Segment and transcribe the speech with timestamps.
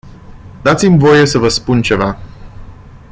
[0.61, 2.17] Dați-mi voie să vă spun ceva.